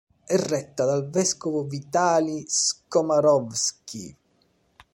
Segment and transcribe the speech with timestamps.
[0.25, 4.15] È retta dal vescovo Vitalij Skomarovs'kyj.